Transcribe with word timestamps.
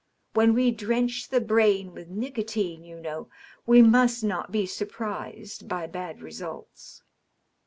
When 0.33 0.55
we 0.55 0.71
drench 0.71 1.29
the 1.29 1.39
brain 1.39 1.93
with 1.93 2.07
nicotine, 2.09 2.83
you 2.83 2.99
know, 2.99 3.29
we 3.67 3.83
must 3.83 4.23
not 4.23 4.51
be 4.51 4.65
surprised 4.65 5.67
by 5.67 5.85
bad 5.85 6.23
results." 6.23 7.03